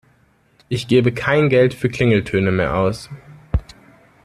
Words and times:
Ich 0.67 0.87
gebe 0.87 1.11
kein 1.13 1.47
Geld 1.47 1.75
für 1.75 1.87
Klingeltöne 1.87 2.51
mehr 2.51 2.75
aus. 2.75 3.11